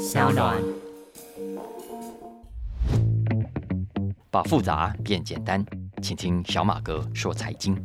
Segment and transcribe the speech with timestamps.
[0.00, 0.56] 小暖。
[4.30, 5.62] 把复杂变简单，
[6.00, 7.76] 请听小马哥说财经。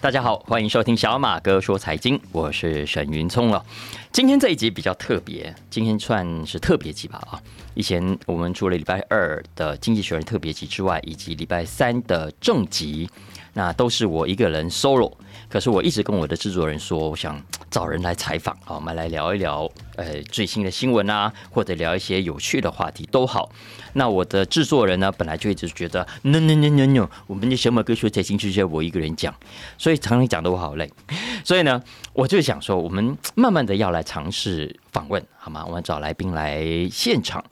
[0.00, 3.66] 大家好，欢迎收听小马哥说财经，我是沈云聪了。
[4.12, 7.42] 今天这一集比较特别，今天算是特别集吧啊！
[7.74, 13.10] 以前我们除了礼拜二的经济学人特别集之外，以及礼拜三的正集，
[13.52, 15.12] 那都是我一个人 solo。
[15.48, 23.50] 可是我一直跟我的制作人说，我想找人来采访啊，我们来聊一聊呃最新的新闻啊，或者聊一些有趣的话题都好。
[23.94, 29.34] 那我的制作人呢，本来就一直觉得 no no no no no，我们的小马哥说财经就是我一个人讲，
[29.76, 30.90] 所以常常讲的我好累。
[31.44, 31.82] 所以呢，
[32.12, 35.64] 我就想说，我们慢慢的要来尝试访问，好吗？
[35.66, 37.42] 我们找来宾来现场，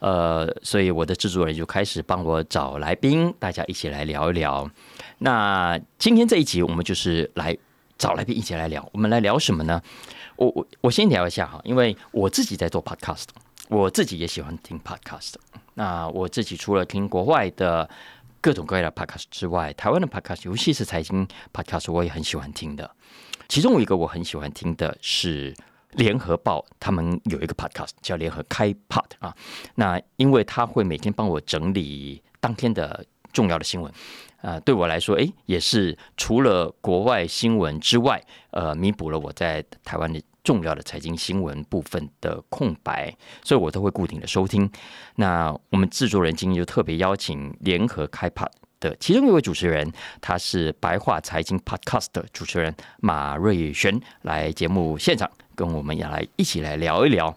[0.00, 4.68] 呃，所以我的制作人就开始帮我找来宾，大家一起来聊一聊。
[5.18, 7.56] 那今天这一集，我们就是来
[7.98, 8.88] 找来宾一起来聊。
[8.92, 9.80] 我们来聊什么呢？
[10.36, 13.24] 我我我先聊一下哈，因为我自己在做 podcast，
[13.68, 15.34] 我自己也喜欢听 podcast。
[15.74, 17.88] 那我自己除了听国外的
[18.40, 22.90] 各种各样的 podcast 之外，台湾的 podcast，尤其是财经 podcast，我也很喜欢听的。
[23.48, 25.54] 其中一个我很喜欢听的是
[25.92, 29.34] 联合报，他们有一个 podcast 叫联合开 pod 啊。
[29.76, 33.92] 那因为他会每天帮我整理当天的重要的新闻。
[34.46, 38.22] 呃，对我来说，哎，也是除了国外新闻之外，
[38.52, 44.70] 呃，弥补了我在台湾的重要的财经新闻部分的空白，所以我都会固定的收听。
[45.16, 57.36] 那我们制作人今天就特别邀请联合开 Pod 的其中一位主持人，他是白话财经 Podcast 的主持人马瑞璇，来节目现场跟我们也来一起来聊一聊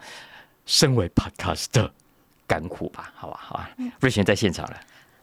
[0.67, 1.91] 身为 Podcast 的
[2.45, 4.79] 甘苦吧，好吧，好吧，瑞璇在现场了。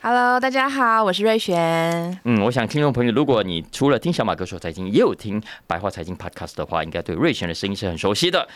[0.09, 2.17] Hello，大家好，我是瑞璇。
[2.23, 8.47] 嗯，我想听众朋友，如果你除了听小马哥说财经，也有听白话财经 Podcast 的话，应该对瑞璇的声音是很熟悉的。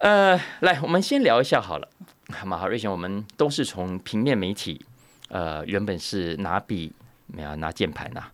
[0.00, 1.88] 呃，来，我们先聊一下好了，
[2.34, 2.58] 好吗？
[2.58, 4.84] 好，瑞璇，我们都是从平面媒体，
[5.30, 6.92] 呃，原本是拿笔
[7.28, 8.24] 没有拿键盘呐，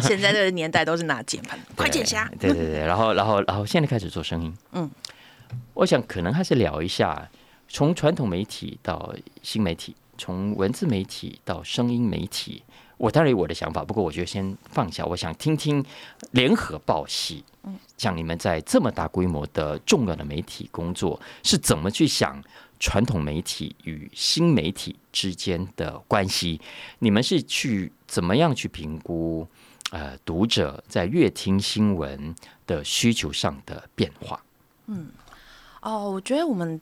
[0.00, 2.32] 现在这个年代都是拿键盘， 快键侠。
[2.40, 4.90] 对对对，然后然后然后现在开始做声音，嗯，
[5.74, 7.28] 我想可能还是聊一下
[7.68, 9.94] 从传统媒体到新媒体。
[10.20, 12.62] 从文字媒体到声音媒体，
[12.98, 15.02] 我当然有我的想法，不过我觉得先放下。
[15.06, 15.82] 我想听听
[16.32, 17.42] 联合报系，
[17.96, 22.38] 像你们在这么大规模的重要的媒体工作，是怎么去想
[22.78, 26.60] 传统媒体与新媒体之间的关系？
[26.98, 29.48] 你们是去怎么样去评估
[29.90, 32.34] 呃读者在阅听新闻
[32.66, 34.38] 的需求上的变化？
[34.88, 35.08] 嗯，
[35.80, 36.78] 哦，我觉得我们。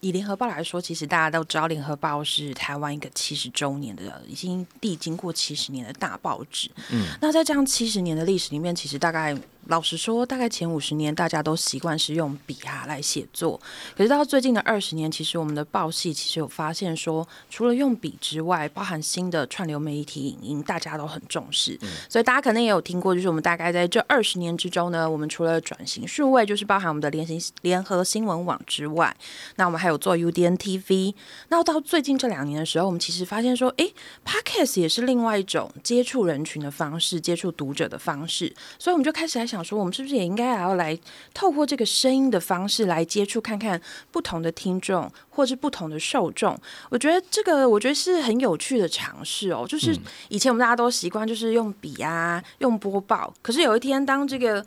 [0.00, 6.70] 以联合报来说，其实大家都知道，联合报是台湾一个七十周年的，已经历经过七十年的大报纸。
[6.90, 9.36] 嗯，那在这样七十年的历史里面，其实大概。
[9.66, 13.60] 老实说，大概前五十年大家都习惯是用笔啊来写作，
[13.96, 21.78] 可是到最近的二十年，其实我们的报系其实有发现说，除了用笔之外，包含新的串流媒体影音，大家都很重视。
[22.08, 29.16] 所以大家可能也有听过，就是我们大概在这二十年之中呢，我们除了转型数位，就是包含我们的联行联合新闻网之外，
[29.56, 31.14] 那我们还有做 UDN TV。
[31.48, 33.88] 那到最近这两年的时候，我们其实发现说，哎
[34.24, 39.60] ，Podcast 也是另外一种接触人群的方式，接触读者的方式，所以我们就开始来想。
[39.60, 40.98] 说我们是不是也应该还要来
[41.34, 43.78] 透过这个声音的方式来接触看看
[44.10, 46.58] 不同的听众或是不同的受众？
[46.88, 49.66] 我觉得这个我觉得是很有趣的尝试哦。
[49.68, 49.94] 就是
[50.30, 54.64] 以前我们大家都习惯就是用笔啊用播报，可是有一天当这个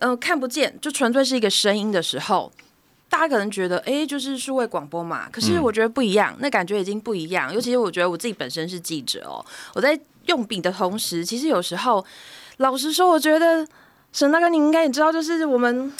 [0.00, 2.50] 呃看不见就纯粹是一个声音的时候，
[3.08, 5.30] 大家可能觉得哎就是数位广播嘛。
[5.30, 7.54] 可是我觉得不一样，那感觉已经不一样。
[7.54, 9.96] 尤其是我觉得我自己本身是记者哦，我在
[10.26, 12.04] 用笔的同时，其实有时候
[12.56, 13.66] 老实说，我觉得。
[14.14, 15.92] 沈大哥，你应该也知道，就是我们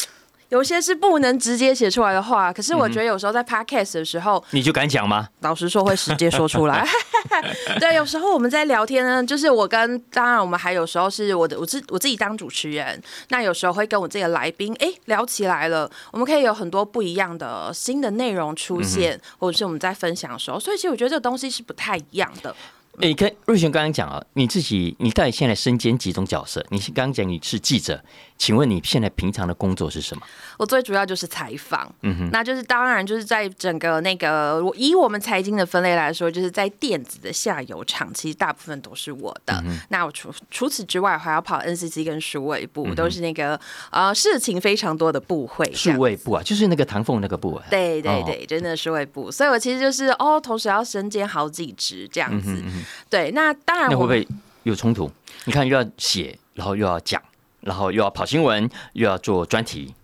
[0.49, 5.27] 有些是不能直接写出来的话，可是我觉得有时候在 podcast 的时候，你就敢讲吗？
[5.41, 6.87] 老实说，会直接说出来。
[7.81, 22.55] 对，有时候我们在聊天呢，就是我跟当然我们还有时候是我的我自我自己当主持人，那有时候会跟我自己的来宾哎聊起来了，我们可以有很多不一样的新的内容出现，或者是我们在分享的时候，所以其实我觉得这个东西是不太一样的。
[22.99, 26.65] 你跟瑞璇刚刚讲啊，你自己你到底现在身兼几种角色？
[26.71, 28.03] 你刚刚讲你是记者，
[28.39, 30.23] 请问你现在平常的工作是什么？
[30.59, 39.63] 我最主要就是采访，嗯哼，那就是当然就是在整个那个以我们财经的分类来说，就是在电子的下游厂，其实大部分都是我的。
[39.89, 43.59] 那我除除此之外，还要跑 NCC 跟数位部，都是那个
[43.91, 45.69] 呃事情非常多的部会。
[45.73, 47.57] 数位部啊，就是那个唐凤那个部。
[47.57, 52.63] 啊对对对，真的是数位部，所以我其实就是哦，同时要身兼好几职这样子。
[53.09, 54.27] 对，那当然，那会不会
[54.63, 55.11] 有冲突？
[55.45, 57.23] 你看又要写，然后又要讲，
[57.61, 59.95] 然后又要跑新闻，又要做专题。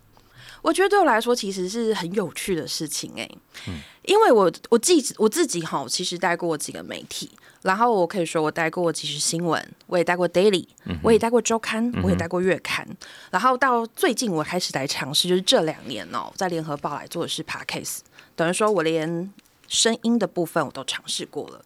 [0.62, 3.26] 我觉得对我来说其实是很有趣的事情哎，
[3.66, 7.30] 嗯因为我我自己我自己哈，其实带过几个媒体，
[7.62, 10.66] 然后我可以说我带过几时新闻，我也带过 daily，
[11.02, 12.86] 我也带过周刊，我也带过月刊，
[13.30, 18.00] 然后到最近我开始来尝试，就是这两年哦，在联合报来做的是 podcast，
[18.36, 19.32] 等于说我连
[19.68, 21.64] 声音的部分我都尝试过了。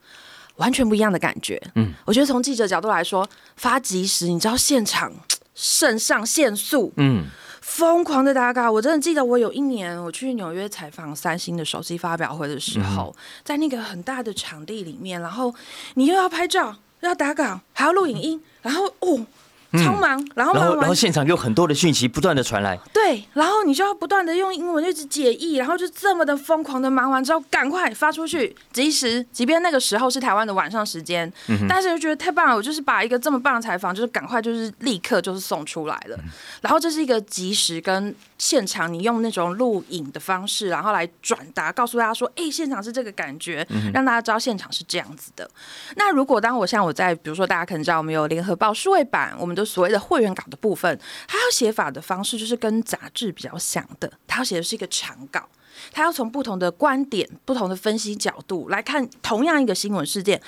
[0.56, 1.60] 完全不一样的感觉。
[1.74, 5.12] 嗯，我觉得从记者角度来说，发即时，你知道现场
[5.54, 7.24] 肾上腺素，嗯，
[7.60, 8.70] 疯狂的打卡。
[8.70, 15.54] 我真的记得，我有一年我去纽约采访三星的手机发表会的时候，在那个很大的场地里面，然后
[15.94, 19.26] 你又要拍照，又要打稿，还要录影音，然后哦。
[19.78, 31.30] 超忙，然后然后然后现场有很多的讯息不断的传来，对，然后你就要不断的用英文一直解译，然后就这么的疯狂的忙完之后，赶快发出去，及时，即便那个时候是台湾的晚上时间，
[31.68, 36.18] 但是就觉得太棒了，我就是把一个这么棒的采访，就是赶快就是立刻就是送出来了，
[36.60, 45.50] 然后这是一个及时跟现场，你用那种录影的方式，然后来转达，告诉大家说，哎，现场是这个感觉，让大家知道现场是这样子的。
[45.96, 49.63] 那如果当我像我在，比如说大家可能知道我们有联合报数位版，我们都。
[49.64, 55.48] 所谓的会员稿的部分，他要写法的方式就是跟杂志比较像的，他要写的是一个长稿，
[55.92, 60.40] 他要从不同的观点、不同的分析角度来看同样一个新闻事件。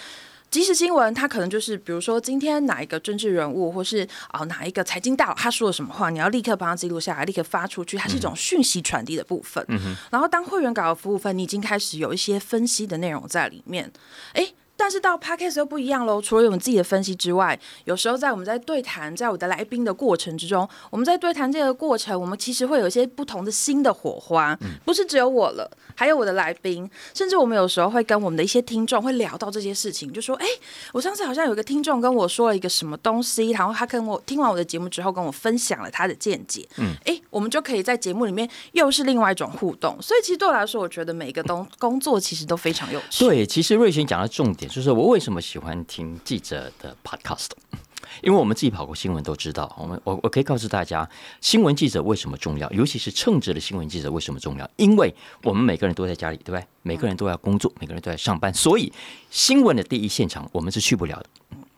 [0.49, 9.67] 即时新闻，它可能就是比如说今天哪一个政治人物，或是啊哪一个财经大佬他说了什么话，你要立刻帮他记录下来，立刻发出去，它是一种讯息传递的部分。
[10.09, 13.93] 然后当会员稿的服务分，你已经开始有一些分析的内容在里面，
[14.35, 14.53] 哎。
[14.87, 16.23] 但是到 podcast 又不一样喽。
[16.23, 30.47] 除了我们自己的分析之外，有时候在我们在对谈，在我的来宾的过程之中，我们在对谈这个过程，我们其实会有一些不同的新的火花，不是只有我了，还有我的来宾，甚至我们有时候会跟我们的一些听众会聊到这些事情，就说：“哎，
[30.93, 40.01] 我上次好像有一个听众跟我说了一个什么东西，然后他跟我听完我的节目之后，跟我分享了他的见解。”嗯，哎，我们就可以在节目里面又是另外一种互动。
[40.01, 43.25] 所以其实对我来说，我觉得每个东工作其实都非常有趣。
[43.25, 44.71] 对，其实瑞璇讲的重点。
[44.77, 47.49] 就是我为什么喜欢听记者的 podcast，
[48.23, 49.75] 因为我们自己跑过新闻都知道。
[49.81, 51.09] 我们我我可以告诉大家，
[51.41, 54.71] 新闻记者为什么重要，尤其是称职的新闻记者为什么重要？
[54.77, 55.15] 因为
[55.45, 56.63] 我们每个人都在家里，对不对？
[56.83, 58.93] 每个人都要工作，每个人都在上班，所以
[59.31, 61.27] 新闻的第一现场我们是去不了的。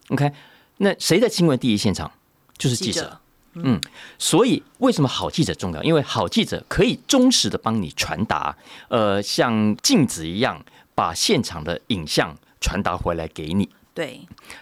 [0.09, 0.33] OK，
[0.79, 2.11] 那谁在新闻第一现场？
[2.57, 3.21] 就是记者。
[3.55, 3.81] 嗯，
[4.19, 5.81] 所以为什么好记者重要？
[5.85, 8.57] 因为好记者可以忠实的帮你传达，
[8.89, 10.65] 呃，像镜子一样。
[10.99, 13.69] 把现场的影像传达回来给你。
[13.95, 14.21] 对，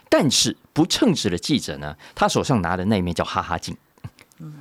[0.08, 3.76] 但是不称职的记者呢，他手上拿的那一面叫哈哈镜。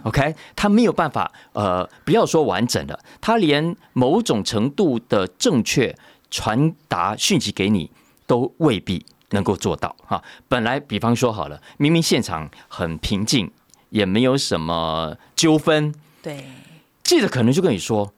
[0.04, 5.96] OK，他没有办法，呃，不要说完整的，他连某种程度的正确
[6.30, 7.90] 传达讯息给你
[8.26, 9.96] 都未必能够做到。
[10.06, 13.52] 哈，本来比方说好了，明明现场很平静，
[13.90, 15.94] 也没有什么纠纷。
[16.22, 16.46] 对，
[17.04, 18.14] 记者可能就跟你说。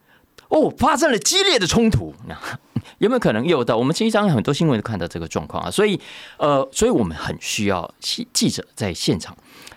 [0.50, 2.14] 哦，发生了激烈的冲突，
[3.00, 3.78] 有没有可能有的？
[3.78, 6.00] 我们经常很多新闻都看到这个状况啊，所以
[6.38, 9.36] 呃，所以我们很需要记记者在现场，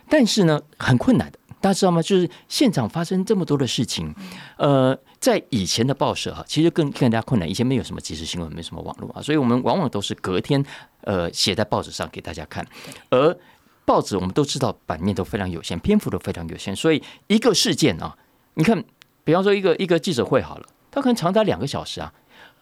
[0.08, 2.00] 但是呢，很困难的，大家知道吗？
[2.00, 4.14] 就是现场发生这么多的事情，
[4.58, 10.64] 呃，在以前的报社哈，其实更更加困难，以前没有什么即时新闻，没什么网络啊，所以我们往往都是隔天
[11.00, 12.64] 呃写在报纸上给大家看，
[13.10, 13.36] 而
[13.84, 18.16] 报纸我们都知道版面都非常有限，篇幅都非常有限，所以一个事件啊，
[18.54, 18.84] 你看。
[19.24, 22.12] 比方说，一个一个记者会好了，他可能长达两个小时啊。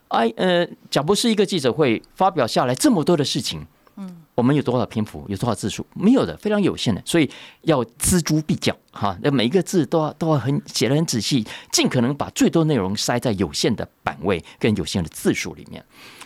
[0.08, 5.84] 哎，呃，假不是一个记者会发表下来这么多的事情，嗯，我们有多少篇幅，有多少字数？
[5.94, 9.14] 没有的，非常有限的，所以要锱铢必较哈。
[9.20, 15.84] 那每一个字都要都要很写的很仔细，尽可能把最多内容塞在有限的版位跟有限的字数里面。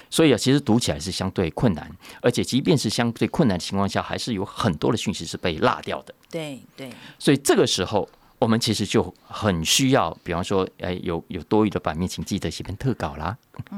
[0.08, 6.14] 所以啊，其实读起来是相对困难，而且即便是相对困难的情况下，还是有很多的讯息是被落掉的。
[6.30, 8.08] 对对，所以这个时候。
[8.42, 13.36] 我们其实就很需要，比方说，哎，有有多余的版面，请记得写篇特稿啦，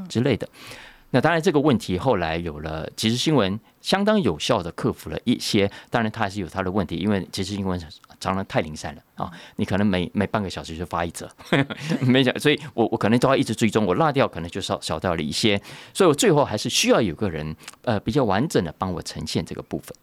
[0.08, 0.48] 之类的。
[1.10, 5.70] 那当然，这个问题后来有了即时新闻，相当有效的克服了一些。
[5.90, 7.78] 当然，它还是有它的问题，因为即时新闻
[8.18, 9.30] 常常太零散了啊。
[9.56, 11.28] 你可能每每半个小时就发一则，
[12.00, 15.60] 没讲，所以我我可能都要一直追踪，我落掉可能就少少掉了一些。
[15.92, 19.94] 所以我最后还是需要有个人，呃，比较完整的帮我呈现这个部分。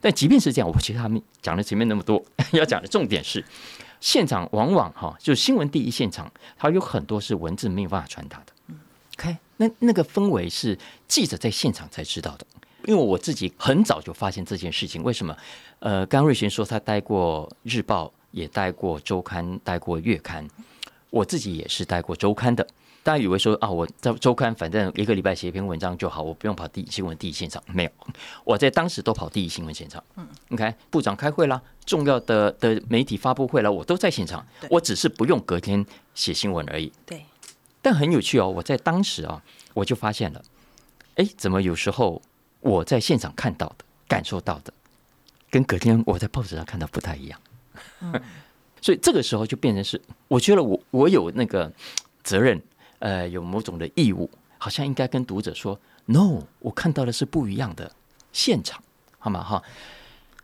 [0.00, 2.22] 但即便是这样，我其实他们讲了前面那么多，
[2.52, 3.44] 要讲的重点是。
[4.00, 8.74] 现场往往哈，就新闻第一现场，它有很多是文字没有办法传达的。
[9.18, 12.46] OK，那那个氛围是记者在现场才知道的。
[12.86, 15.36] 因为我自己很早就发现这件事情，为什么？
[15.80, 20.48] 呃，刚瑞贤说他待过日报，也待过周刊，待过月刊，
[21.10, 22.66] 我自己也是待过周刊的。
[23.02, 27.62] 大家以为说啊，我在周刊，反正一个礼拜写一篇文章就好，我不用跑第一新闻第一现场。
[27.66, 27.90] 没有，
[28.44, 30.02] 我在当时都跑第一新闻现场。
[30.16, 34.46] 嗯，OK，部长开会啦，重要的的媒体发布会了，我都在现场。
[34.68, 36.92] 我只是不用隔天写新闻而已。
[37.06, 37.24] 对，
[37.80, 39.42] 但很有趣哦，我在当时啊，
[39.72, 40.42] 我就发现了，
[41.14, 42.20] 哎，怎么有时候
[42.60, 43.76] 我在现场看到的、
[44.06, 44.70] 感受到的，
[45.50, 47.40] 跟隔天我在报纸上看到不太一样。
[48.00, 48.12] 嗯，
[48.82, 51.72] 所以这个时候就变成是，我觉得我我有那个
[52.22, 52.60] 责任，
[53.00, 57.90] 呃，有某种的义务，好像应该跟读者说，no，我看到的是不一样的
[58.32, 58.80] 现场，
[59.18, 59.42] 好吗？
[59.42, 59.62] 哈。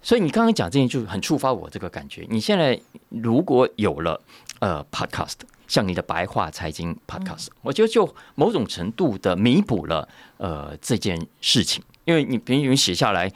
[0.03, 2.25] 所以你刚刚讲这些就很触发我这个感觉。
[2.31, 4.21] 你现在如果有了
[4.61, 5.35] 呃 podcast，
[5.67, 13.33] 像你的白话财经 podcast，我觉得就某种程度的弥补了呃这件事情，因为你别人写下来，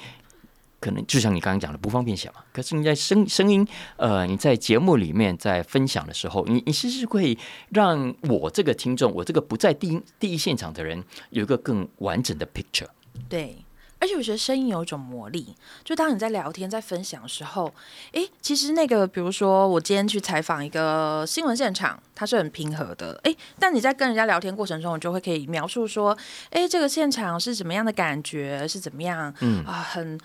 [0.81, 2.37] 可能就像你刚刚讲的不方便写嘛。
[2.53, 12.89] 可是你在声声音呃你在节目里面在分享的时候，你你是不是会让我这个听众，我这个不在第一第一现场的人有一个更完整的 picture？
[13.29, 13.65] 对。
[14.03, 17.71] 而且我觉得声音有一种魔力，就当你在聊天、在分享的时候，
[18.13, 26.17] 诶，其实那个，比如说我今天去采访一个新闻现场，它是很平和的，诶，但你在跟人家聊天过程中，你就会可以描述说，
[26.49, 30.19] 诶，这个现场是怎么样的感觉，是怎么样，嗯啊，很。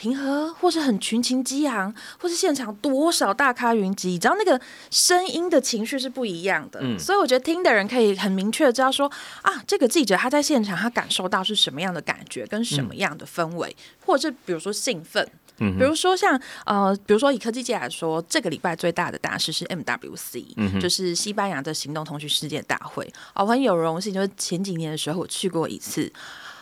[0.00, 4.58] 平和，或是很群情激昂，或是现场多少大咖云集，只要那个
[4.90, 6.98] 声音的情绪是不一样的，嗯。
[6.98, 9.06] 所以我觉得听的人可以很明确的知道说
[9.42, 13.76] 啊，这个记者他在现场他感受到是什么样的感觉，跟什么样的氛围，
[14.06, 15.28] 或者是比如说兴奋，
[15.58, 26.10] 嗯，比如说像呃，比如说以科技界来说，这个礼拜最大的大事是 MWC，嗯就是西班牙的行动通讯世界大会，我很有荣幸，就是前几年的时候我去过一次。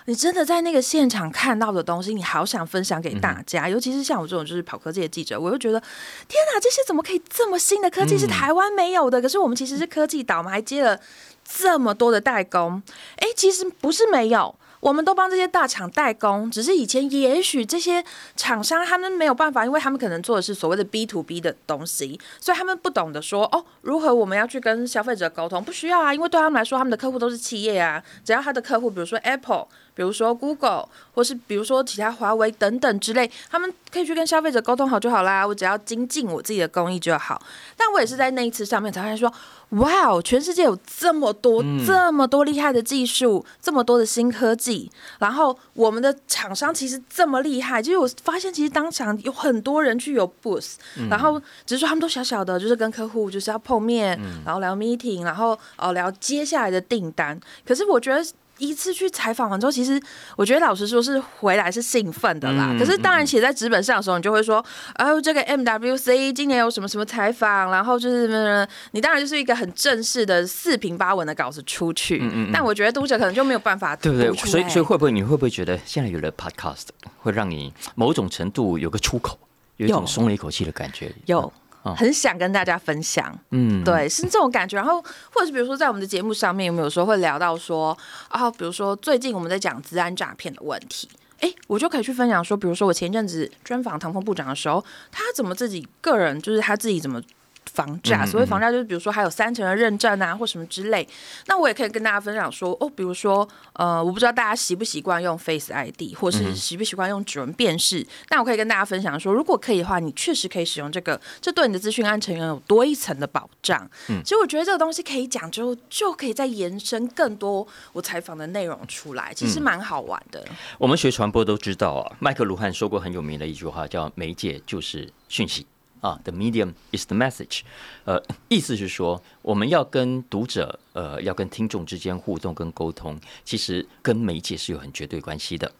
[0.08, 5.78] 你真的在那个现场看到的东西，你好想分享给大家，尤其是像我这种就是跑科技的记者，我又觉得
[6.26, 9.20] 天哪，这些怎么可以这么新的科技是台湾没有的？
[9.20, 10.98] 可是我们其实是科技岛，嘛还接了
[11.44, 12.82] 这么多的代工。
[13.16, 14.54] 哎，其实不是没有。
[14.80, 18.02] 我们都帮这些大厂代工，只是以前也许这些
[18.36, 29.66] 厂商他们没有办法，因为他们可能做的是所谓的 B to B 的东西，所以他们不懂得说哦，如何我们要去跟消费者沟通，不需要啊，因为对他们来说，他们的客户都是企业啊，只要他的客户，比如说 Apple，
[29.98, 37.42] 比如说 Google，或是比如说其他华为等等之类，他们可以去跟消费者沟通好就好啦，我只要精进我自己的工艺就好。
[37.76, 39.32] 但我也是在那一次上面才发现说。
[39.72, 40.22] 哇哦！
[40.22, 47.82] 全世界有这么多、这么多厉害的技术，这么多的新科技，然后我们的厂商其实这么厉害。
[47.82, 50.76] 就是我发现，其实当场有很多人去有 booth，
[51.10, 57.38] 然后只是说他们都小小的，就是跟客户就是要碰面，然后聊 meeting，然后哦聊接下来的订单。
[57.66, 58.24] 可是我觉得。
[58.58, 60.00] 一次去采访完之后，其实
[60.36, 62.74] 我觉得老实说是回来是兴奋的啦。
[62.78, 72.18] 可是当然写在纸本上的时候，你就会说，哎呦，这个 MWC 今年有什么什么采访，然后就是你当然就是一个很正式的四平八稳的稿子出去。
[72.20, 72.50] 嗯嗯。
[72.52, 74.32] 但我觉得读者可能就没有办法，对不对？
[74.34, 76.86] 所以所以会不会你会不会觉得现在有了 Podcast
[77.18, 79.38] 会让你某种程度有个出口，
[79.76, 81.14] 有一种松了一口气的感觉？
[81.26, 81.52] 有。
[81.94, 84.76] 很想跟大家分享，嗯，对，是这种感觉。
[84.76, 85.00] 然后，
[85.32, 87.96] 或者是比如说，在我们的节目上面，有没有时候会聊到说，
[88.28, 91.08] 啊，比如说最近我们在讲治安诈骗的问题，
[91.40, 97.20] 哎，我就可以去分享说，比如说我前阵子专访唐峰部长的时候，他怎么自己个人，就是他自己怎么。
[97.68, 101.06] 房价，所谓房价就是比如说还有三层的认证啊，或什么之类。
[101.46, 108.06] 那我也可以跟大家分享说，哦，比如说，呃，我不知道大家习不习惯用 Face ID，或是习不习惯用指纹辨识。
[108.30, 113.88] 那我可以跟大家分享说，如果可以的话，你确实可以使用这个，这对你的资讯安全有多一层的保障。
[114.08, 120.44] 嗯，其实我觉得这个东西可以讲之后，就可以再延伸更多我采访的内容出来，其实蛮好玩的。
[120.78, 125.66] 我们学传播都知道啊，麦克卢汉说过很有名的一句话，叫“媒介就是讯息”。
[126.00, 127.62] 啊，the medium is the message，
[128.04, 135.70] 呃，意思是说，我们要跟读者，呃，要跟听众之间互动跟沟通，其实跟媒介是有很绝对关系的。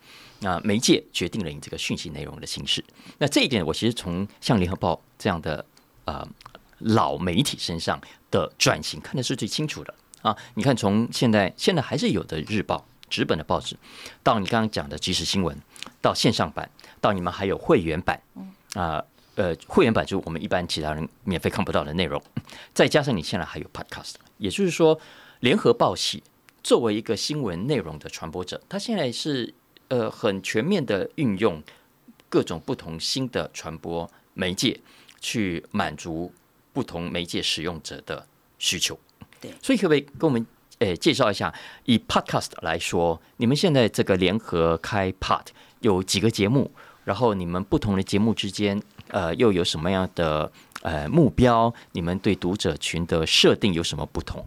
[0.41, 2.85] 那媒介决定了你这个讯息内容的形式。
[3.19, 5.65] 那这一点，我其实从像联合报这样的
[6.05, 6.27] 呃
[6.79, 10.37] 老媒体身上的转型看的是最清楚的啊。
[10.55, 13.77] 你看，从现在现在还是有的日报纸本的报纸，
[14.23, 15.57] 到你刚刚讲的即时新闻，
[16.01, 16.71] 到线上版，
[17.01, 18.21] 到你们还有会员版，
[18.75, 18.99] 啊。
[18.99, 19.05] 呃，
[19.67, 22.21] 会员版就是我们一般其他人免费看不到的内容，
[22.75, 24.99] 再加上你现在还有 Podcast，也就是说，
[25.41, 26.23] 联合报系
[26.63, 29.55] 作为一个新闻内容的传播者，他现在是
[29.89, 31.63] 呃很全面的运用
[32.29, 34.81] 各种不同新的传播媒介，
[35.21, 36.33] 去满足
[36.73, 38.27] 不同媒介使用者的
[38.59, 38.99] 需求。
[39.41, 40.45] 对，所以可不可以跟我们
[40.81, 41.55] 呃介绍一下，
[41.85, 45.47] 以 Podcast 来说，你们现在这个联合开 Pod
[45.81, 46.71] 有几个节目？
[47.05, 48.83] 然后你们不同的节目之间。
[49.11, 50.51] 呃，又有什么样的
[50.83, 51.73] 呃目标？
[51.93, 54.45] 你们对读者群的设定有什么不同？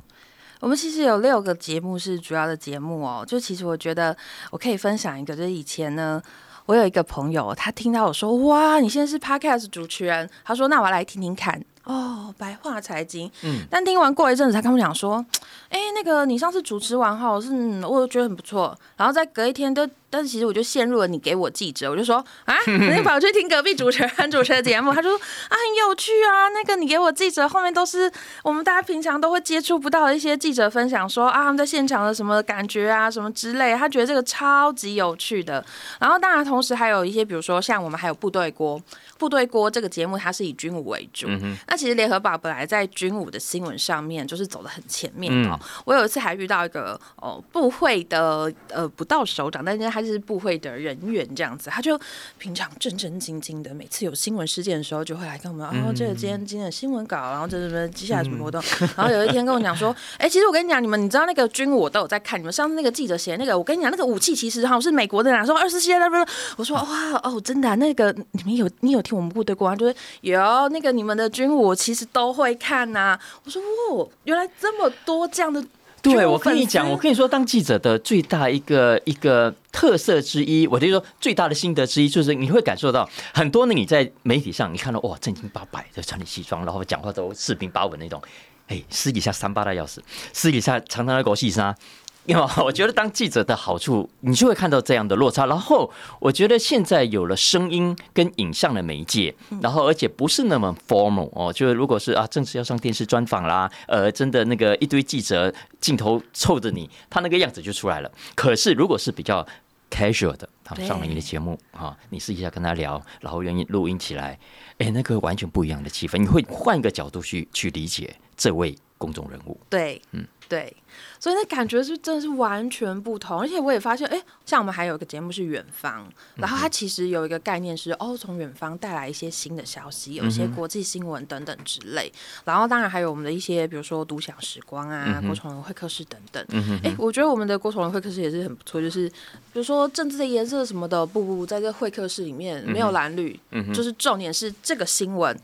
[0.59, 3.25] 我们其实有六个节目是主要的节目哦。
[3.27, 4.15] 就其实我觉得
[4.51, 6.21] 我可以分享一个，就是以前呢，
[6.67, 13.29] 我有一个朋友，他听到我说：“哇，你现在是 podcast 主持人。”他说：“那我来听听看。”哦，白话财经。
[13.43, 13.61] 嗯。
[13.69, 15.25] 但听完过一阵子，他跟我讲说
[15.69, 17.51] ：“哎，那个你上次主持完后，是
[17.85, 19.87] 我觉得很不错。”然后再隔一天都。
[20.13, 28.11] 但是其实我就陷入了你给我记者，我就说啊，你跑去听隔壁主持人主持的节目，他说啊很有趣啊，那个你给我记者后面都是
[28.43, 35.63] 我们大家平常都会接触不到的一些记者分享，说啊他们在现场的什么感觉啊什么之类，他觉得这个超级有趣的。
[35.97, 38.77] 然后当然同时还有一些，比如说像我们还有部队锅，
[39.17, 45.57] 部队锅这个节目它是以军武为主，嗯那其实联合报本来在军武的新闻上面就是走的很前面哦。
[45.85, 50.01] 我有一次还遇到一个哦部会的呃不到首长，但是他。
[50.01, 51.95] 是部会的人员这样子，他就
[52.39, 58.59] 平常正正经经的，每次有新闻事件的时候，就会来跟我们，哦，这个今天今天的新闻稿，然后这什么接下来什么活动，
[58.97, 66.85] 然后有一天跟我讲说，哎，其实我跟你讲，你们你知道那个军武我都有在看，你们上次那个记者写那个，我跟你讲，那个武器其实哈是美国的，说二十七那边，我说哇
[67.21, 69.75] 哦，真的，那个你们有你有听我们部队过吗？
[69.75, 75.63] 就是有那个你们的军我其实都会看呐，我说哦，原来这么多这样的。
[76.01, 83.73] 对，我跟你讲，我跟你说，当记者的最大一个一个特色之一，我就说最大的心得之一，就是你会感受到很多呢。
[83.75, 88.19] 你在媒体上，你看到哇，正经八百的穿着西装，然后讲话都四平八稳那种，
[88.67, 89.99] 哎，私底下三八大钥匙，
[90.33, 91.75] 私底下常常在狗戏沙。
[92.27, 95.45] 因为我觉得当记者的好处，你就会看到这样的落差。
[95.47, 108.11] 然后我觉得现在有了声音跟影像的媒介，然后而且不是那么 formal 哦，就是如果是啊，正式要上电视专访啦，呃，真的那个一堆记者镜头凑着你，他那个样子就出来了。
[108.35, 109.45] 可是如果是比较
[109.89, 114.37] casual 的，他上了你的节目啊，你试一下跟他聊，然后愿意录音起来，
[114.77, 119.59] 哎，那个完全不一样的气氛，你会换一个角度去去理解这位公众人物。
[119.69, 120.75] 对，嗯，对。
[121.17, 126.05] 所以那感觉是真的是完全不同，而且我也发现，哎，像我们还有一个节目是远方，
[126.35, 132.11] 然后它其实有一个概念是，哦，从远方带来一些新的消息，有一些国际新闻等等之类。
[132.43, 136.45] 然后当然还有我们的一些，比如说独享时光啊，郭崇仁会客室等等。
[136.83, 139.15] 哎，我觉得我们的郭崇仁会客室也是很不错，就是比
[139.53, 143.39] 如说政治的颜色什么的，不不，在这会客室里面没有蓝绿，
[143.73, 145.39] 就是重点是这个新闻，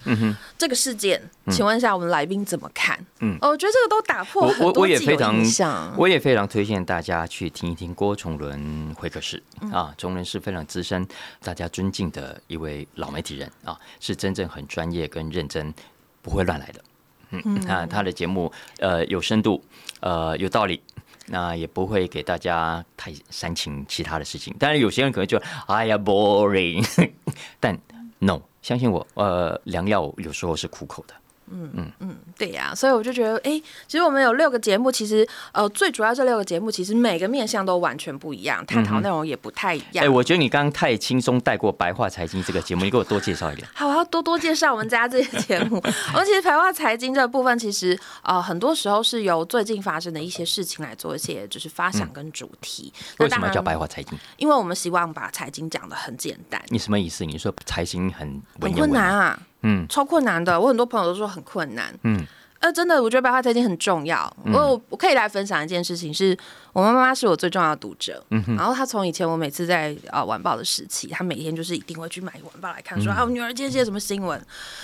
[0.58, 1.22] 这个事件。
[1.50, 3.00] 请问一下，我们来宾怎么看？
[3.22, 5.94] 嗯，我觉得这个都打破很多既有印象。
[5.98, 11.08] 我也非常推荐大家去听一听郭崇伦会客室啊，崇伦是非常资深、
[11.42, 15.74] 大家尊敬的一位老媒体人啊，是真正很专业跟认真，
[16.22, 16.84] 不会乱来的。
[17.30, 19.64] 嗯，那他的节目呃有深度，
[20.00, 20.82] 呃有道理，
[21.26, 24.56] 那也不会给大家太煽情其他的事情。
[24.58, 26.86] 当然有些人可能就哎呀 boring，
[27.60, 27.78] 但
[28.20, 31.14] no，相信我，呃，良药有时候是苦口的。
[31.52, 40.06] 嗯嗯嗯，对呀，所以我就觉得，哎，其实我们有六个节目，其实呃，最主要这六个节目，其实每个面向都完全不一样，探讨内容也不太一样。
[40.06, 43.68] 哎，我觉得你刚刚太轻松带过白话财经这个节目，你给我多介绍一点。
[43.74, 45.82] 好，我要多多介绍我们家这些节目。
[46.14, 52.94] 而其实白话财经这部分，其实呃，很多时候是由最近发生的一些事情来做一些就是发想跟主题。
[53.20, 54.18] 为什么叫白话财经？
[54.38, 56.62] 因为我们希望把财经讲的很简单。
[56.68, 57.26] 你什么意思？
[57.26, 59.40] 你说财经很很困难啊？
[59.62, 61.94] 嗯，超困难的，我很多朋友都说很困难。
[62.04, 62.24] 嗯，
[62.60, 64.32] 呃，真的，我觉得白话财经很重要。
[64.46, 66.38] 我我可以来分享一件事情，是
[66.74, 68.24] 我妈妈是我最重要的读者。
[68.30, 74.40] 嗯然后她从以前我每次在啊晚报的时期，她每天就是一定会去买晚报来看，说啊我女儿今天写什么新闻。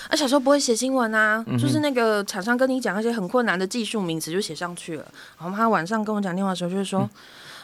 [0.08, 5.06] 啊，小时候不会写新闻啊，就是那个厂商跟你讲一些很困难的技术名词就写上去了。
[5.38, 7.08] 然后她晚上跟我讲电话的时候，就是说。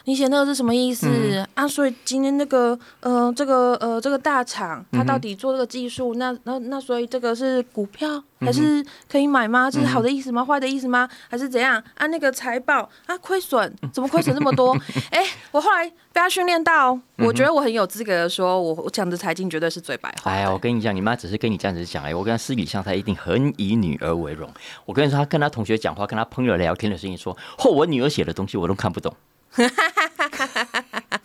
[0.05, 1.07] 你写那个是什么意思
[1.53, 1.67] 啊？
[1.67, 9.69] 所以今天那个呃，这个呃，这个大厂它到底做这个技术，那那那所以这个是股票还是可以买吗？
[9.69, 10.43] 这是好的意思吗？
[10.43, 11.07] 坏的意思吗？
[11.29, 11.81] 还是怎样？
[11.95, 14.75] 啊，那个财报啊，亏损怎么亏损这么多？
[15.11, 20.31] 哎，我后来被他训练到，我觉得我很有资格的说，我我讲的财经绝对是最白话。
[20.31, 24.49] 哎呀，我跟你讲，你妈只是跟你这样子讲哎，我跟她私底下她一定很以女儿为荣。
[24.85, 29.13] 我跟你说，她跟她同学讲话，跟她朋友聊天的声音说，嚯，我女儿写的东西我都看不懂。
[29.51, 31.21] 哈哈哈哈哈哈！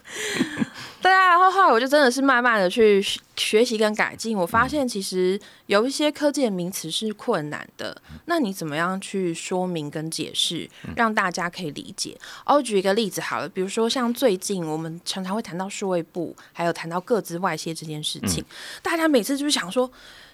[1.00, 3.00] 对啊，然后后来我就真的是慢慢的去
[3.36, 4.36] 学习跟改进。
[4.36, 12.18] 我发现其实有一些科技的名词是困难的，那你怎么样去说明跟解释，让大家可以理解？
[12.44, 18.44] 哦，举一个例子好了，比如说像最近我们常常会谈到数位部，还有谈到各自外泄这件事情，
[18.82, 19.88] 大家每次就是想说，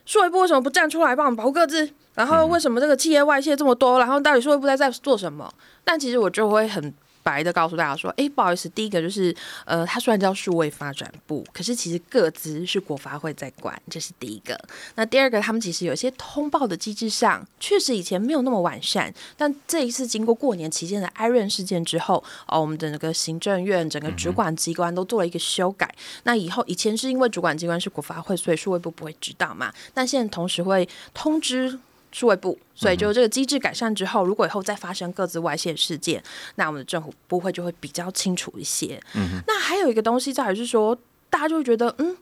[0.07, 1.91] 数位部为什么不站出来帮我们保护各自？
[2.15, 3.99] 然后为什么这个企业外泄这么多？
[3.99, 5.53] 然后到底数位部在在做什么？
[5.85, 6.95] 但其实我就会很。
[7.23, 14.59] 白的告诉大家说，哎，不好意思，第一个就是，呃，它虽然叫数位发展部，可是其实各自是国发会在管，这是第一个。
[14.97, 25.95] 那第二个，他们其实有些通报的机制上，确实以前没有那么完善，但这一次经过过年期间的艾润事件之后，哦，我们的那个行政院整个主管机关都做了一个修改。
[26.25, 31.79] 那以后以前是因为主管机关是国发会，所以数位部不会知道嘛，但现在同时会通知。
[32.13, 36.23] 数位部，所以就这个机制改善之后，如果以后再发生各自外泄事件，
[36.55, 39.03] 那我们的政府部会就会比较清楚一些。
[39.15, 40.97] 嗯，那还有一个东西在于是说，
[41.29, 42.17] 大家就会觉得，嗯，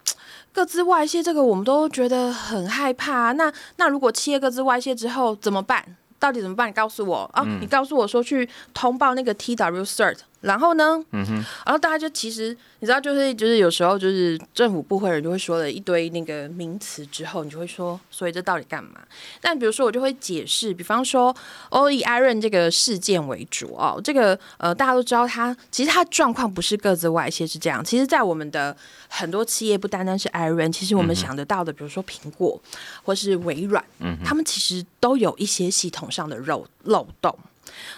[0.52, 3.32] 各自外泄这个我们都觉得很害怕。
[3.32, 5.96] 那那如果企业各自外泄之后怎么办？
[6.18, 6.68] 到底怎么办？
[6.68, 7.42] 你告诉我啊！
[7.62, 10.18] 你告诉我说去通报那个 T W Cert。
[10.40, 11.02] 然后呢？
[11.12, 11.34] 嗯哼。
[11.64, 19.00] 然后大家就其实你知道，就是就是有时候就是政府部会人就会说了一堆那个名词之后，你就会说，所以这到底干嘛？
[19.40, 21.34] 但比如说我就会解释，比方说，
[21.70, 27.84] 哦，以 Aaron 这个事件为主哦，这个呃大家都知道，他其实他状况不是各自外泄是这样。
[27.84, 28.76] 其实，在我们的
[29.08, 32.60] 很多企业，不单单是 Aaron，其实我们想得到的，比如说苹果
[33.02, 37.36] 或是微软，嗯，他们其实都有一些系统上的漏漏洞。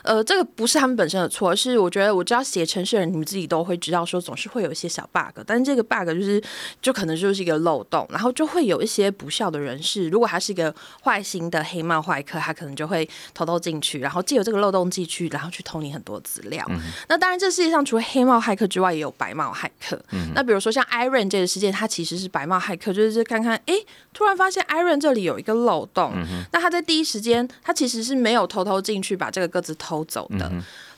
[0.02, 6.42] 呃，这个不是他们本身的错，是我觉得我知道写程序的人，你们自己都会知道，说总是会有一些小 bug，但是这个 bug 就是，
[6.80, 16.66] 就可能就是一个漏洞，然后就会有一些不孝的人士，如果他是一个坏心的黑帽坏客，他可能就会偷偷进去，然后借由这个漏洞进去，然后去偷你很多资料。
[17.08, 19.98] 那当然，这世界上除了黑帽骇客之外，也有白帽骇客。
[20.34, 23.74] 那比如说像 Iron 这个事件，他其实是白帽骇客，就是看看，哎，
[24.12, 26.12] 突然发现 Iron 这里有一个漏洞，
[26.52, 29.72] 那他在第一时间，他其实是没有偷偷进去把这个鸽子。
[29.82, 30.50] 偷走的，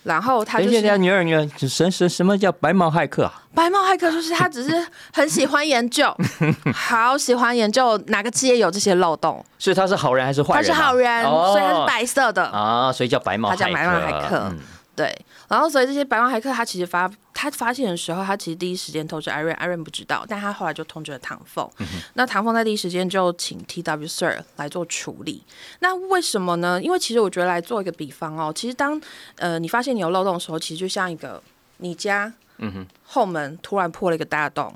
[0.02, 0.80] 然后他就是。
[0.98, 3.42] 女儿女儿，什什什么叫白毛骇客啊？
[3.54, 6.14] 白毛骇客就是他只是很喜欢研究，
[6.74, 9.42] 好喜欢研究哪个企业有这些漏洞。
[9.58, 10.64] 所以他是好人还是坏人？
[10.64, 13.50] 他是好人，所以他是白色的啊，所以叫白毛。
[13.50, 14.52] 他叫白毛骇客。
[14.96, 15.16] 对，
[15.54, 21.70] 然后所以这些白帽骇客，他其实发他发现的时候，他其实第一时间通知艾瑞，艾瑞不知道，但他后来就通知了唐凤。
[22.14, 25.44] 那唐凤在第一时间就请 T W Sir 来做处理。
[25.78, 26.82] 那为什么呢？
[26.82, 29.00] 因为其实我觉得来做一个比方哦，其实当
[29.36, 31.40] 呃你发现你有漏洞的时候，其实就像一个
[31.76, 34.74] 你家嗯哼后门突然破了一个大洞，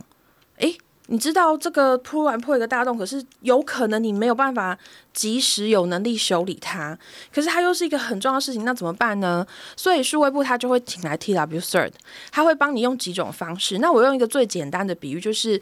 [0.58, 0.72] 哎。
[1.10, 4.78] 你知道这个突然破一个大洞，可是有可能你没有办法
[5.12, 6.96] 及时有能力修理它，
[7.34, 9.46] 可是它又是一个很重要的事情，那怎么办呢？
[9.76, 11.92] 所以数位部它就会请来 T W Third，
[12.30, 13.78] 它会帮你用几种方式。
[13.78, 15.60] 那我用一个最简单的比喻就是。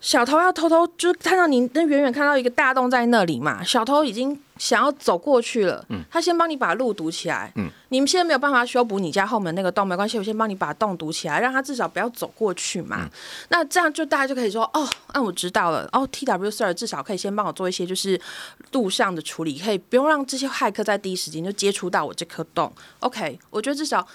[0.00, 5.84] 小偷要偷偷，就是看到你那远远看到一个大洞在那里嘛，小偷已经想要走过去了。
[5.88, 7.52] 嗯，他先帮你把路堵起来。
[7.56, 13.08] 嗯，你们现在没有办法修补你家后门那个洞，没关系，我先帮你把洞堵起来，让他至少不要走过去嘛。
[13.48, 15.88] 那这样就大家就可以说，哦，那我知道了。
[15.92, 18.20] 哦，T W Sir 至少可以先帮我做一些就是
[18.70, 22.72] 路上的处理，可以不用让这些骇客在第一时间就接触到我这颗洞。
[23.00, 24.06] OK，我觉得至少。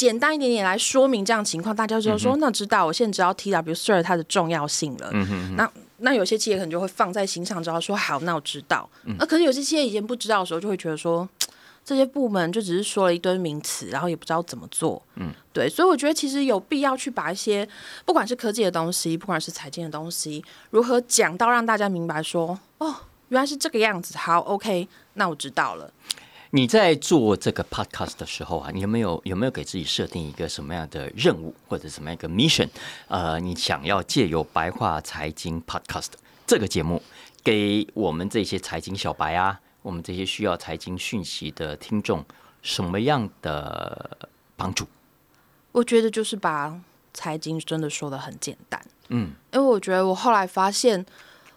[0.00, 5.56] 简单一点点来说明这样情况，大家就说那知道，我现在知道 T W Sir 它的重要性了嗯哼。
[5.56, 8.88] 那那有些企业可能就会放在心上，知道说好，那我知道。
[9.18, 11.28] 那可是有些企业以前不知道的时候，就会觉得说
[11.84, 15.02] 这些部门就只是说了一堆名词，然后也不知道怎么做。
[15.16, 17.68] 嗯，对，所以我觉得其实有必要去把一些
[18.06, 22.96] 不管是科技的东西，不管是财经的东西，如何讲到让大家明白说哦，
[23.28, 24.16] 原来是这个样子。
[24.16, 25.92] 好，OK，那我知道了。
[26.52, 32.68] 你在做这个 podcast 的时候啊，你有没有有没有给自己设定一个什么样的任务或者什么样一个 mission？
[33.06, 36.08] 呃，你想要借由白话财经 podcast
[36.44, 37.00] 这个节目，
[37.44, 42.24] 给我们这些财经小白啊，我们这些需要财经讯息的听众，
[42.62, 44.88] 什么样的帮助？
[45.70, 46.80] 我觉得就是把
[47.14, 51.06] 财经真的说的很简单，嗯，因为我觉得我后来发现。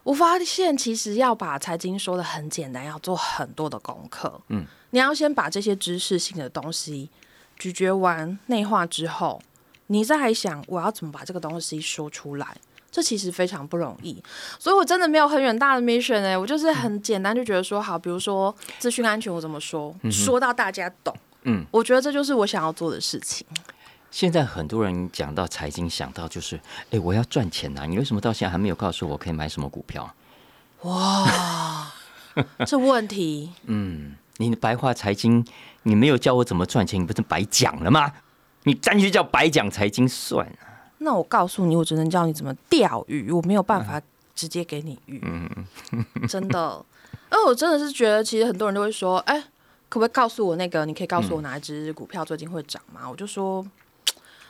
[0.03, 4.41] 我发现其实要把财经说的很简单，要做很多的功课。
[4.49, 7.09] 嗯，你要先把这些知识性的东西
[7.57, 9.41] 咀嚼完、内化之后，
[9.87, 12.57] 你再想我要怎么把这个东西说出来，
[12.91, 14.21] 这其实非常不容易。
[14.59, 21.15] 所以我真的没有很远大的 mission 哎，我就是很简单就觉得说好，比如说资讯安全，我怎么说，说到大家懂。
[21.43, 23.45] 嗯，我觉得这就是我想要做的事情。
[24.13, 27.87] 现在很多人讲到财经，想到就是，哎，我要赚钱呐！
[27.87, 30.13] 你为什么到现在还没有告诉我可以买什么股票？
[30.83, 31.91] 哇，
[32.63, 33.51] 这问题。
[33.65, 35.43] 嗯，你的白话财经，
[35.81, 38.13] 你没有教我怎么赚钱，你不是白讲了吗？
[38.65, 40.57] 你干脆叫白讲财经算了。
[40.99, 43.99] 那我告诉你，我只能教你怎么钓鱼，我没有办法
[44.35, 45.19] 直接给你鱼。
[45.25, 45.49] 嗯
[45.91, 46.85] 嗯，真的。
[47.31, 49.41] 那我真的是觉得，其实很多人都会说，哎，
[49.89, 50.85] 可不可以告诉我那个？
[50.85, 53.09] 你可以告诉我哪一只股票最近会涨吗？
[53.09, 53.65] 我就说。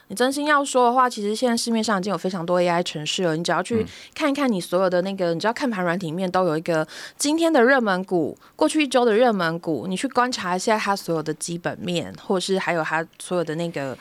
[0.09, 3.35] 你真心要说的话，其实现在市面上已经有非常多 AI 城市了。
[3.35, 6.87] 你只要去看一看你所有的那个，你知道看盘软体里面都有一个
[7.17, 13.97] 今天的热门股，过去一周的热门股，你去观察一下它所有的基本面，或者是还有它所有的那个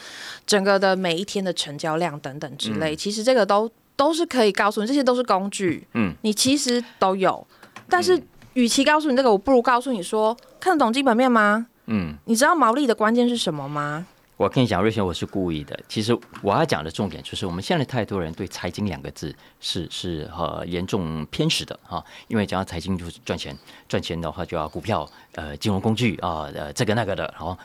[0.47, 2.95] 整个的每一天的成交量等等之类。
[2.95, 5.87] 其实这个都都是可以告诉你，这些都是工具。
[5.95, 7.47] 嗯，你其实都有，
[7.89, 8.21] 但是
[8.55, 11.67] 与其告诉你这个，我不如告诉你说，看得懂基本面吗？
[11.87, 14.07] 嗯，你知道毛利的关键是什么吗？
[14.39, 15.79] 我跟你讲，瑞轩，我是故意的。
[15.87, 22.03] 其实我要讲的重点就是，我们现在太多人对财经两个字是是呃严重偏食的哈。
[22.29, 27.25] 因为讲到财经就是赚钱，赚钱的话就要股票、呃金融工具啊、呃这个那个的。
[27.37, 27.57] 然后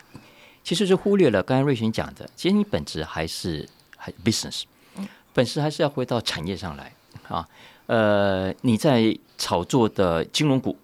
[0.63, 4.63] 其实是忽略了刚才瑞轩讲的，其实你本质还是还 business，
[5.33, 6.93] 本质还是要回到产业上来
[7.29, 7.47] 啊。
[7.87, 10.77] 呃，你在炒作的金融股，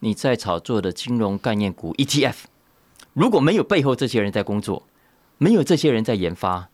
[0.00, 2.36] 你在炒作的金融概念股 ETF。
[3.12, 4.82] 如果没有背后这些人在工作，
[5.38, 6.68] 没有这些人在研发，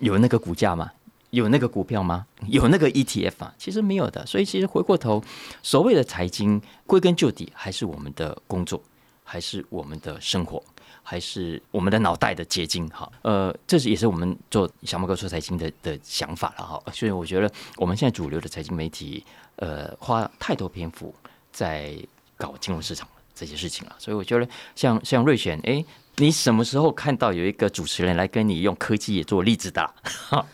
[0.00, 0.92] 有那个股价吗？
[1.30, 2.26] 有那个股票吗？
[2.46, 3.52] 有那个 ETF 吗？
[3.58, 4.24] 其实没有的。
[4.24, 5.22] 所以其实回过头，
[5.62, 8.82] 所谓的财经，归根究底还是我们的工作，
[9.24, 10.62] 还是我们的生活，
[11.02, 12.88] 还是我们的脑袋的结晶。
[12.88, 16.82] 哈，呃，这是也是我们做小马哥说财经的的想法了哈。
[16.94, 19.22] 所以我觉得我们现在主流的财经媒体，
[19.56, 21.14] 呃，花太多篇幅
[21.52, 21.94] 在
[22.38, 23.06] 搞金融市场。
[23.38, 25.84] 这些事情了，所以我觉得像像瑞选，哎，
[26.16, 29.94] 你什么时候看到有一个主持人来跟你用科技也做例子的？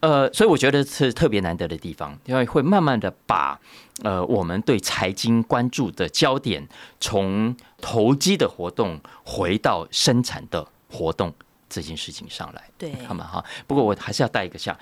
[0.00, 3.58] 呃，所以我觉得是特别难得的地方，因为会慢慢的把
[4.04, 6.64] 呃我们对财经关注的焦点
[7.00, 11.34] 从投机的活动回到生产的活动
[11.68, 12.62] 这件事情上来。
[12.78, 13.26] 对，好嘛？
[13.26, 14.78] 哈，不过我还是要带一个下，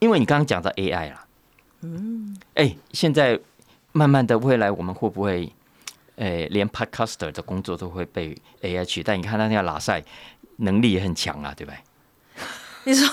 [0.00, 1.26] 因为你刚刚讲到 AI 啦，
[1.82, 3.38] 嗯，哎，现在
[3.92, 5.52] 慢慢的未来我们会不会？
[6.16, 9.16] 诶，连 Podcaster 的工作都会被 AI 取代。
[9.16, 10.02] 你看他那个拉塞
[10.56, 11.78] 能力也很强啊，对不对？
[12.86, 13.08] 你说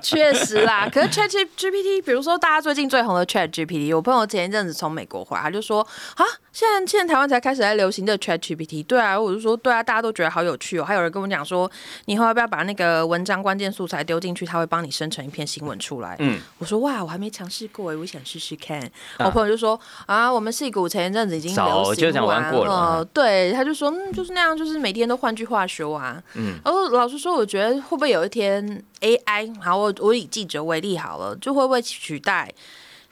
[0.00, 5.80] 确实啦，可是 Chat GPT，比如说大家最近最红的 Chat GPT，我朋友前一阵子从美国回来，他就说
[6.14, 8.84] 啊，现在现在台湾才开始在流行的 Chat GPT。
[8.84, 10.84] 对啊，我就说对啊，大家都觉得好有趣哦。
[10.84, 11.68] 还有人跟我讲说，
[12.04, 16.14] 你以后要不要把那个文章关键素材丢进去，他会帮你生成一篇新闻出来。
[16.20, 18.80] 嗯，我说哇，我还没尝试过哎，我想试试看。
[19.18, 26.22] 我朋友就说啊，我们戏骨前一阵子已经流行完了，对，他就说嗯，就是那样，就是每天都换句话说啊。
[26.34, 28.64] 嗯，然后老实说，我觉得会不会有一天
[29.00, 32.52] ？AI 好，我我以记者为例好了，就会不会取代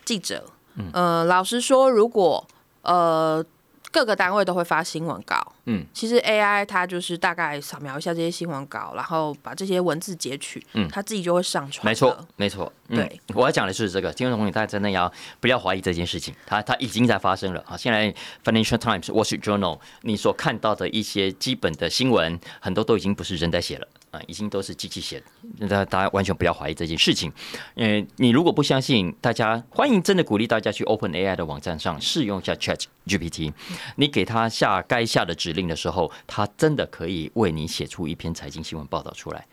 [0.04, 0.44] 记者？
[0.74, 2.46] 嗯，呃，老实说，如果
[2.82, 3.44] 呃。
[3.92, 11.82] 各个单位都会发新闻稿，嗯，其实 AI 它就是大概扫描一下这些新闻稿，然后把这些文字截取，嗯，它自己就会上传。
[11.86, 16.34] 没错，没错，对，我要讲的是这个金融同理，大家真的要不要怀疑这件事情？
[16.44, 17.74] 它它已经在发生了啊！
[17.74, 18.14] 现在
[18.44, 23.88] Financial Times、Wall Street Journal，你所看到的一些基本的新闻，很多都已经不是人在写了
[24.26, 25.22] 已经都是机器写
[25.58, 25.68] 的。
[25.68, 27.32] 大大家完全不要怀疑这件事情。
[27.74, 33.52] 嗯，你如果不相信，大家欢迎真的鼓励大家去 Open AI 的网站上试用一下 Chat GPT。
[33.96, 39.46] 你给他下该下的指令的时候，他真的可以为你写出一篇财经新闻报道出来。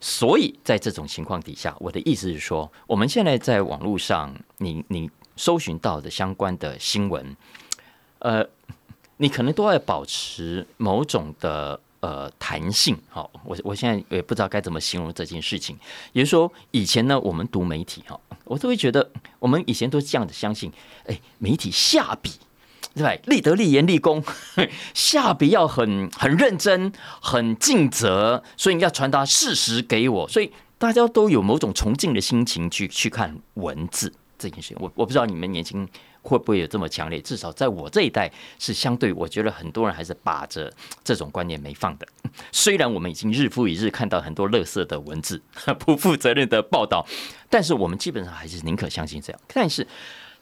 [0.00, 7.34] 所以在这种情况底下，我的意思是说，我们现在在网络上，你你搜寻到的相关的新闻，
[8.18, 8.46] 呃，
[9.16, 12.94] 你可能都要保持某种的呃弹性。
[13.08, 15.78] 好，我我现在也不知道该怎么形容这件事情。
[16.12, 20.70] 也就是说，以前呢，我们读媒体哈，我都会觉得，我们以前都这样的相信，
[21.06, 22.32] 哎，媒体下笔。
[22.94, 24.22] 对，立德、立言、立功，
[24.94, 34.76] 下笔要很很认真、很尽责，所以你要传达事实给我，所以大家都有某种崇敬的心情去去看文字这件事情。
[34.78, 35.88] 我我不知道你们年轻
[36.24, 40.72] 会不会有这么强烈，至少在我这一代是相对，我觉得很多人还是把着
[41.04, 42.08] 这种观念没放的。
[42.50, 45.40] 虽然我们已经日复一日看到很多垃圾的文字、
[45.78, 47.06] 不负责任的报道，
[47.48, 49.40] 但是我们基本上还是宁可相信这样。
[49.52, 49.86] 但是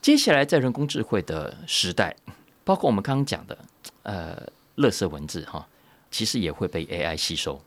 [0.01, 2.17] 接下来在人工智慧的时代。
[2.65, 3.59] 包括我们刚刚讲的，
[4.05, 4.41] 呃，
[4.77, 5.67] 垃圾文字哈，
[6.13, 7.61] 其实也会被 AI 吸收，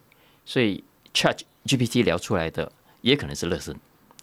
[0.45, 0.81] 所以
[1.13, 3.75] Chat GPT 聊出来的也可能是垃圾，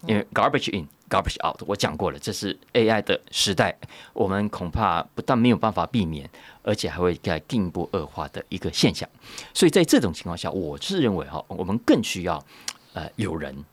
[0.06, 3.76] 因为 garbage in garbage out，我讲过了，这是 AI 的时代，
[4.12, 6.28] 我们恐怕不但没有办法避免，
[6.62, 9.08] 而且还会在进一步恶化的一个现象。
[9.54, 12.44] 所以在这种情况下，我是认为哈，我们更需要
[12.94, 13.64] 呃有人，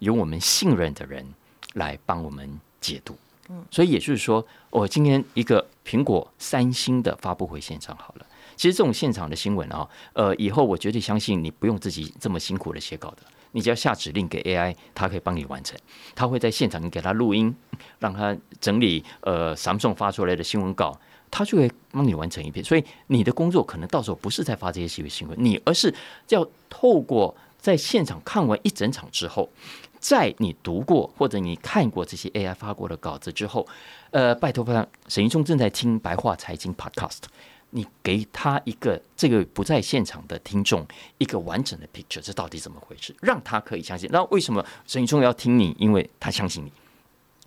[0.00, 1.26] 有我们信任的人
[1.74, 3.16] 来帮我们解读。
[3.50, 8.26] 嗯所以也就是说，我今天一个苹果、三星的发布会现场好了。
[8.56, 13.18] 其实这种现场的新闻啊，呃，以后我绝对相信你不用自己这么辛苦的写稿的，
[13.52, 15.78] 你只要下指令给 AI，它可以帮你完成。
[16.14, 17.54] 它会在现场你给它录音，
[17.98, 20.98] 让它整理呃 Samsung 发出来的新闻稿，
[21.30, 22.64] 它就会帮你完成一篇。
[22.64, 25.94] 所以你的工作可能到时候不是在发这些新闻，你而是
[26.28, 29.50] 要透过在现场看完一整场之后，
[29.98, 33.66] 在你读过或者你看过这些 AI 发过的稿子之后，
[34.10, 37.22] 呃，拜托拜托，沈一松正在听白话财经 Podcast，
[37.70, 40.86] 你给他一个这个不在现场的听众
[41.18, 43.14] 一个完整的 picture，这到底怎么回事？
[43.20, 44.08] 让他可以相信。
[44.12, 45.76] 那为什么沈一中要听你？
[45.78, 46.72] 因为他相信你。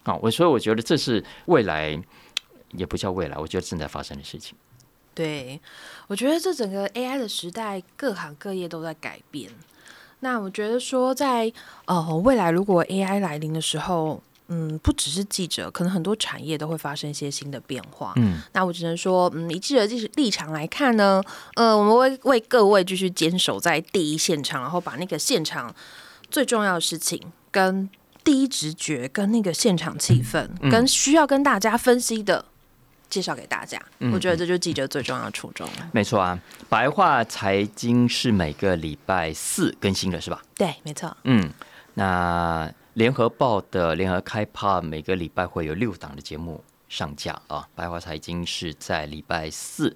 [0.03, 2.01] 啊，我所以我觉得这是未来，
[2.71, 4.57] 也不叫未来，我觉得正在发生的事情。
[5.13, 5.59] 对，
[6.07, 9.51] 我觉得这整个 AI 的时代，各行各业都在改变。
[10.21, 11.51] 那我觉得说，在
[11.85, 18.11] 呃未来，如果 AI 来临的时候，嗯，不只是记者，可能很多产业都会发生一些新的变化。
[18.17, 21.23] 嗯，那我只能说，嗯，以记者立立场来看呢，
[21.55, 25.73] 呃，我们会为各位继续坚守在第一现场，然后把那个现场
[26.29, 27.89] 最重要的事情跟
[28.23, 32.45] 第一直觉、跟那个现场气氛、跟需要跟大家分析的。
[33.09, 33.77] 介绍给大家，
[34.13, 35.67] 我觉得这就是记者最重要的初衷。
[35.91, 40.41] 没错啊，白话财经是每个礼拜四更新的，是吧？
[40.55, 41.13] 对，没错。
[41.25, 41.51] 嗯，
[41.95, 47.65] 那联合报的联合开趴每个礼拜会有六档的节目上架啊。
[47.73, 49.95] 白话财经是在礼拜四，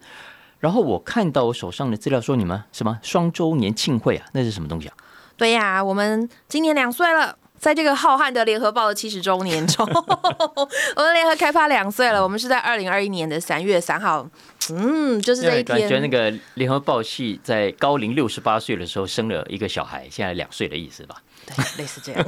[0.60, 4.26] 然后我看到我手上的资料说你们什么双周年庆会啊？
[4.34, 4.96] 那是什么东西啊？
[5.36, 7.38] 对呀，我们今年两岁了。
[7.58, 9.86] 在这个浩瀚的联合报的七十周年中，
[10.96, 12.22] 我们联合开发两岁了。
[12.22, 14.28] 我们是在二零二一年的三月三号，
[14.70, 15.80] 嗯，就是这一天。
[15.80, 21.16] 感觉那个联合报系在高龄六十八岁的时候生了一个小孩，现在两岁的意思吧？
[21.48, 22.24] 对，类似这样。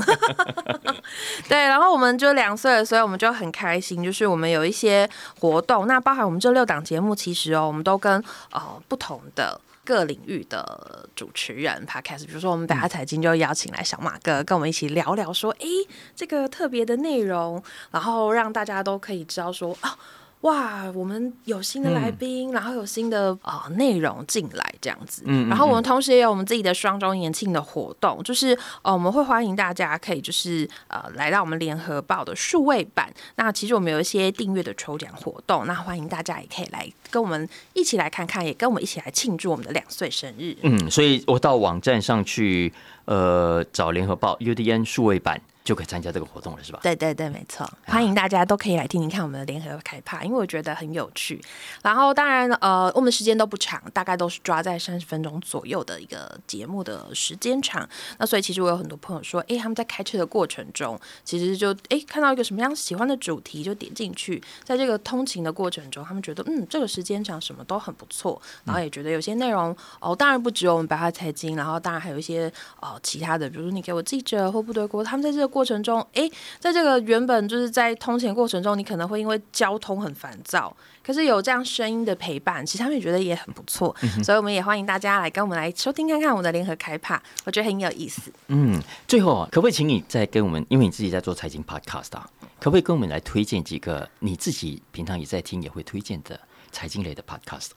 [1.47, 5.07] 对，然后我们就两岁了，所以我们就很开心，就是我们有一些
[5.39, 5.85] 活动。
[5.87, 9.59] 那包含我们这六档节目，其实哦，我们都跟呃不同的。
[9.87, 15.65] 各领域的主持人 podcast，比如说我们北海财经就邀请来小马哥跟我们一起聊聊，说，哎，
[16.13, 19.97] 这个特别的内容，然后让大家都可以知道说，啊。
[20.41, 40.55] 哇，我们有新的来宾，然后有新的啊内容进来这样子，嗯，然后我们同时也有我们自己的双周年庆的活动，就是呃我们会欢迎大家可以就是呃来到我们联合报的数位版，那其实我们有一些订阅的抽奖活动，那欢迎大家也可以来跟我们一起来看看，也跟我们一起来庆祝我们的两岁生日。
[40.61, 42.71] 嗯，所以我到网站上去
[43.05, 45.41] 呃找联合报 UDN 数位版。
[45.67, 46.79] 就可以参加这个活动了，是吧？
[46.81, 51.43] 对对对，没错，欢迎大家都可以来听听看我们的联合开趴，因为我觉得很有趣。
[51.83, 57.85] 然后当然，呃，我们时间都不长，大概都是抓在三十分钟左右的一个节目的时间长。
[58.17, 72.49] 那所以其实我有很多朋友说，哎，他们在开车的过程中，其实就哎看到一个什么样喜欢的主题，就点进去，在这个通勤的过程中，他们觉得嗯这个时间长什么都很不错，然后也觉得有些内容哦，当然不只有我们白话财经，然后当然还有一些
[72.79, 75.56] 呃其他的，比如说你给我记者或部队锅，他们在这个。
[75.57, 80.71] 过程中，哎，在这个原本就是在通勤过程中，你可能会因为交通很烦躁，
[81.03, 88.31] 可是有这样声音的陪伴，其实他们也觉得也很不错，所以我们也欢迎大家来跟我们来收听看看我们的联合开趴，我觉得很有意思。
[88.49, 96.39] 嗯，最后啊，可不可以请你再跟我们，因为你自己在做财经 podcast 啊，可不可以跟我们来推荐几个你自己平常也在听也会推荐的
[96.71, 97.69] 财经类的 podcast？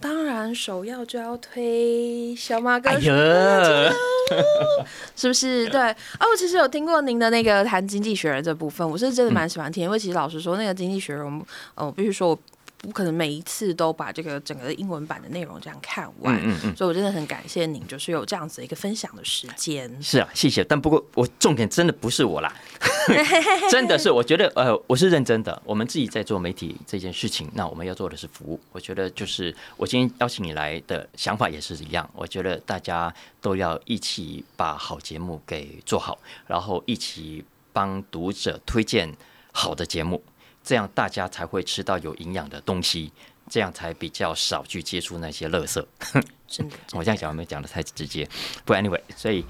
[0.00, 2.90] 当然，首要就要推小马哥，
[5.14, 5.68] 是不是？
[5.68, 12.38] 对哦，我其实有听过您的那个谈经济学人这部分，我是真的蛮喜欢听，因为其实老实说，那个经济学人，呃，我必须说我。
[12.82, 19.94] 不可能每一次都把这个整个英文版的内容这样看完，嗯嗯所以我真的很感谢您，就是有这样子一个分享的时间。
[20.00, 20.64] 是啊，谢谢。
[20.64, 22.50] 但不过我重点真的不是我啦，
[23.70, 25.60] 真的是我觉得呃，我是认真的。
[25.64, 28.60] 我们自己在做媒体这件事情，那我们要做的是服务。
[28.72, 32.08] 我觉得就是我今天邀请你来的想法也是一样。
[32.14, 39.12] 我觉得大家都要一起把好节目给做好，然后一起帮读者推荐
[39.52, 40.22] 好的节目。
[40.62, 43.10] 这样大家才会吃到有营养的东西，
[43.50, 45.84] 这样才比较少去接触那些垃圾。
[46.48, 48.26] 真的， 我这样讲有没有讲的太直接？
[48.64, 49.44] 不，anyway，所以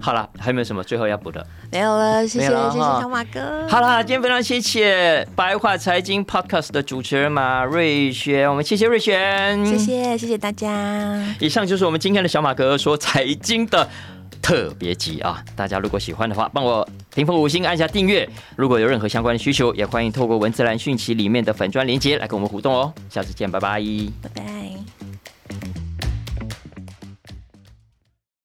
[0.00, 1.46] 好了，还有没有什么最后要补的？
[1.70, 3.66] 没有了，谢谢谢谢小马哥。
[3.68, 11.22] 好了，今天非常谢谢白话财经 podcast 的主持人马瑞轩，我们谢谢瑞轩，谢谢谢谢大家。
[11.40, 13.88] 以上就是我们今天的小马哥说财经的。
[14.42, 15.42] 特别急啊！
[15.54, 18.28] 大家如果喜欢的话，帮我评分五星，按下订阅。
[18.56, 22.92] 如果有任何相关的需求，也欢迎透过文字栏讯息里面的粉砖连接来跟我们互动哦。
[23.08, 23.80] 下次见，拜拜，
[24.20, 25.01] 拜拜。